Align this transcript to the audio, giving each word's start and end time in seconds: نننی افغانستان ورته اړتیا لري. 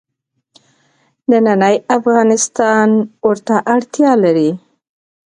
نننی 1.29 1.75
افغانستان 1.97 2.87
ورته 3.27 3.55
اړتیا 3.75 4.11
لري. 4.23 4.51